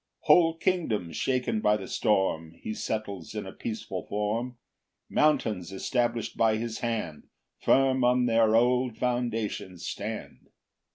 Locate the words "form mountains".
4.07-5.71